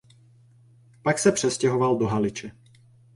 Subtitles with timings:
[1.03, 2.51] Pak se přestěhoval do Haliče.